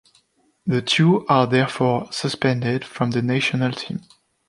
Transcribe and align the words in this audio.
The 0.65 0.81
two 0.81 1.27
are 1.27 1.45
therefore 1.45 2.11
suspended 2.11 2.83
from 2.83 3.11
the 3.11 3.21
National 3.21 3.71
team. 3.71 4.01